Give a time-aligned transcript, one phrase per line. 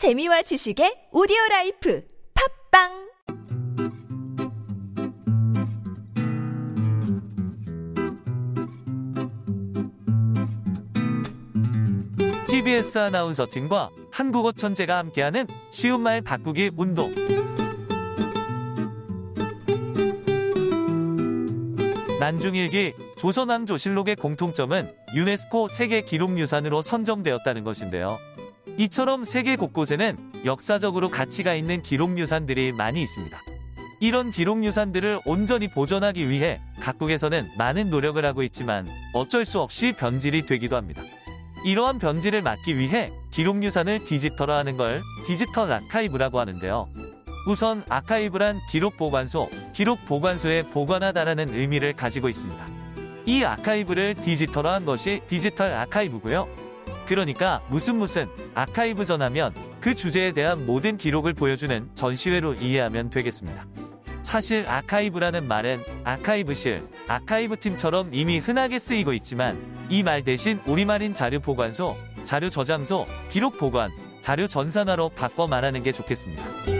[0.00, 2.02] 재미와 지식의 오디오 life
[2.72, 3.10] 팟빵
[12.48, 17.14] TBS 아나운서 팀과 한국어 천재가 함께하는 쉬운 말 바꾸기 운동.
[22.18, 28.18] 난중일기 조선왕조실록의 공통점은 유네스코 세계 기록유산으로 선정되었다는 것인데요.
[28.80, 30.16] 이처럼 세계 곳곳에는
[30.46, 33.38] 역사적으로 가치가 있는 기록유산들이 많이 있습니다.
[34.00, 40.76] 이런 기록유산들을 온전히 보존하기 위해 각국에서는 많은 노력을 하고 있지만 어쩔 수 없이 변질이 되기도
[40.76, 41.02] 합니다.
[41.62, 46.88] 이러한 변질을 막기 위해 기록유산을 디지털화하는 걸 디지털 아카이브라고 하는데요.
[47.46, 52.66] 우선 아카이브란 기록 보관소, 기록 보관소에 보관하다라는 의미를 가지고 있습니다.
[53.26, 56.69] 이 아카이브를 디지털화한 것이 디지털 아카이브고요.
[57.06, 63.66] 그러니까 무슨 무슨 아카이브 전하면 그 주제에 대한 모든 기록을 보여주는 전시회로 이해하면 되겠습니다.
[64.22, 69.58] 사실 아카이브라는 말은 아카이브실, 아카이브팀처럼 이미 흔하게 쓰이고 있지만
[69.90, 75.90] 이 말 대신 우리말인 자료 보관소, 자료 저장소, 기록 보관, 자료 전산화로 바꿔 말하는 게
[75.90, 76.79] 좋겠습니다.